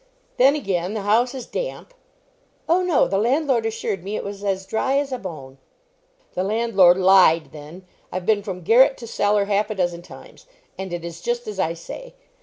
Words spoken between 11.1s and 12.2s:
just as I say.